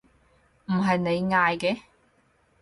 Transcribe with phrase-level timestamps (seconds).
[0.65, 1.81] 唔係你嗌嘅？